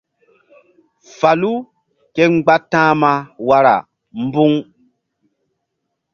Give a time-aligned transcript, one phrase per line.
[1.17, 1.53] Falu
[2.13, 3.11] ke mgba ta̧hma
[3.47, 3.75] wara
[4.21, 4.51] mbu̧ŋ.